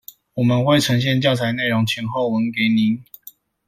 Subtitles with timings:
[0.33, 3.03] 我們會呈現教材內容前後文給您